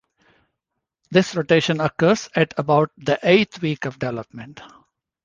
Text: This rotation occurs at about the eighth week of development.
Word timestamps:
This 1.11 1.35
rotation 1.35 1.79
occurs 1.79 2.27
at 2.35 2.55
about 2.57 2.89
the 2.97 3.19
eighth 3.21 3.61
week 3.61 3.85
of 3.85 3.99
development. 3.99 4.59